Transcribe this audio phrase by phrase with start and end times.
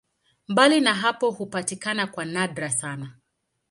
[0.47, 3.17] Mbali na hapo hupatikana kwa nadra sana.